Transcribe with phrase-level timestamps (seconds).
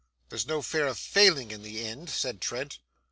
[0.29, 2.79] 'There's no fear of failing, in the end?' said Trent.